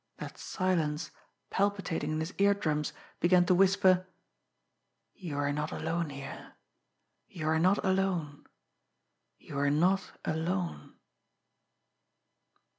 [0.17, 1.11] That silence,
[1.51, 4.07] palpitating in his ear drums, began to whisper:
[5.13, 6.53] "You are not alone here
[7.27, 8.47] you are not alone
[9.37, 10.95] you are not alone."